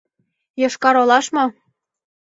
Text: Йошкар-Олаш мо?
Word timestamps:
Йошкар-Олаш 0.61 1.25
мо? 1.35 1.45